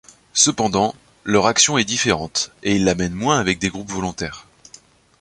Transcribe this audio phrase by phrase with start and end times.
[0.33, 0.95] Cependant,
[1.25, 4.47] leur action est différente et ils la mènent moins avec des groupes volontaires.